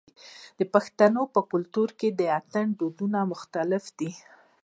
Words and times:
د 0.59 0.61
پښتنو 0.73 1.21
په 1.33 1.41
کلتور 1.51 1.89
کې 1.99 2.09
د 2.19 2.21
اتن 2.39 2.67
ډولونه 2.79 3.19
مختلف 3.31 3.83
دي. 3.99 4.11